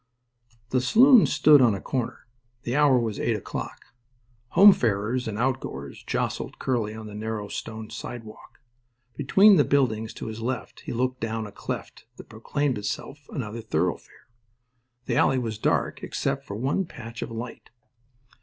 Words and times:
The 0.71 0.81
saloon 0.81 1.27
stood 1.27 1.61
on 1.61 1.75
a 1.75 1.79
corner. 1.79 2.25
The 2.63 2.75
hour 2.75 2.97
was 2.97 3.19
eight 3.19 3.35
o'clock. 3.35 3.93
Homefarers 4.55 5.27
and 5.27 5.37
outgoers 5.37 6.03
jostled 6.07 6.57
Curly 6.57 6.95
on 6.95 7.05
the 7.05 7.13
narrow 7.13 7.49
stone 7.49 7.91
sidewalk. 7.91 8.61
Between 9.15 9.57
the 9.57 9.63
buildings 9.63 10.11
to 10.15 10.25
his 10.25 10.41
left 10.41 10.79
he 10.79 10.91
looked 10.91 11.19
down 11.19 11.45
a 11.45 11.51
cleft 11.51 12.05
that 12.17 12.29
proclaimed 12.29 12.79
itself 12.79 13.27
another 13.29 13.61
thoroughfare. 13.61 14.25
The 15.05 15.17
alley 15.17 15.37
was 15.37 15.59
dark 15.59 16.01
except 16.01 16.47
for 16.47 16.55
one 16.55 16.85
patch 16.87 17.21
of 17.21 17.29
light. 17.29 17.69